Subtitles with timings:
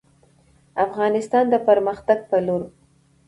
[0.85, 2.61] افغانستان د پرمختګ په لور